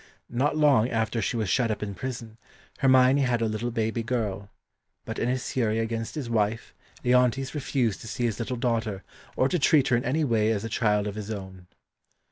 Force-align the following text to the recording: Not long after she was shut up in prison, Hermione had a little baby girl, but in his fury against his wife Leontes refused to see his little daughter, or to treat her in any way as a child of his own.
Not 0.31 0.57
long 0.57 0.89
after 0.89 1.21
she 1.21 1.37
was 1.37 1.47
shut 1.47 1.69
up 1.69 1.83
in 1.83 1.93
prison, 1.93 2.39
Hermione 2.79 3.21
had 3.21 3.39
a 3.39 3.45
little 3.47 3.69
baby 3.69 4.01
girl, 4.01 4.49
but 5.05 5.19
in 5.19 5.29
his 5.29 5.51
fury 5.51 5.77
against 5.77 6.15
his 6.15 6.27
wife 6.27 6.73
Leontes 7.03 7.53
refused 7.53 8.01
to 8.01 8.07
see 8.07 8.23
his 8.23 8.39
little 8.39 8.57
daughter, 8.57 9.03
or 9.35 9.47
to 9.47 9.59
treat 9.59 9.89
her 9.89 9.95
in 9.95 10.03
any 10.03 10.23
way 10.23 10.49
as 10.49 10.63
a 10.63 10.69
child 10.69 11.05
of 11.05 11.13
his 11.13 11.29
own. 11.29 11.67